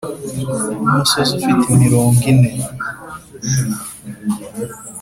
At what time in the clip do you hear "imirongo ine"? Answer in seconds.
1.73-2.51